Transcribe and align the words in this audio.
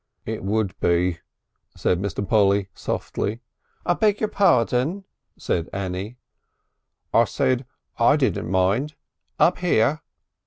"It 0.25 0.43
would 0.43 0.73
be," 0.79 1.19
said 1.75 2.01
Mr. 2.01 2.27
Polly 2.27 2.69
softly. 2.73 3.41
"I 3.85 3.93
beg 3.93 4.19
your 4.19 4.29
pardon?" 4.29 5.05
said 5.37 5.69
Annie. 5.71 6.17
"I 7.13 7.25
said 7.25 7.67
I 7.99 8.15
didn't 8.15 8.49
mind. 8.49 8.95
Up 9.37 9.59
here?" 9.59 10.01